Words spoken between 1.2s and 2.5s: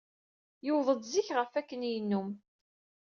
ɣef wakken yennum.